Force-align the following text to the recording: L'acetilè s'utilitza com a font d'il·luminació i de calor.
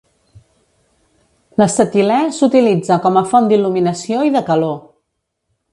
L'acetilè 1.61 2.17
s'utilitza 2.39 2.99
com 3.07 3.21
a 3.21 3.25
font 3.35 3.53
d'il·luminació 3.53 4.27
i 4.31 4.37
de 4.39 4.43
calor. 4.53 4.79